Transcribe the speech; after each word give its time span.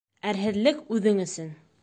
Әрһеҙлек 0.31 0.81
үҙең 0.97 1.23
өсөн 1.27 1.55